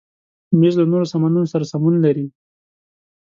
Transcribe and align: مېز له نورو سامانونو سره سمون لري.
مېز 0.59 0.73
له 0.79 0.85
نورو 0.91 1.11
سامانونو 1.13 1.47
سره 1.53 1.65
سمون 1.71 1.95
لري. 2.05 2.25